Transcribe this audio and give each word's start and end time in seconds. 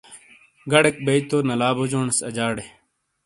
گڑیک 0.71 0.97
بئیی 1.05 1.21
تو 1.29 1.37
نلا 1.49 1.69
بوجونیس 1.77 2.17
اجاڑے 2.27 2.65